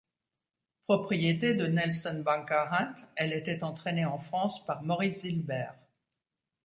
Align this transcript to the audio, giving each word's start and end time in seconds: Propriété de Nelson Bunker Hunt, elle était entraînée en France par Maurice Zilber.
Propriété 0.85 1.53
de 1.53 1.67
Nelson 1.67 2.23
Bunker 2.25 2.73
Hunt, 2.73 2.95
elle 3.15 3.33
était 3.33 3.63
entraînée 3.63 4.05
en 4.05 4.17
France 4.17 4.65
par 4.65 4.81
Maurice 4.81 5.21
Zilber. 5.21 5.73